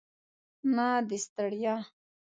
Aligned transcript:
نه 0.75 0.87
د 1.07 1.11
ستړیا. 1.25 1.75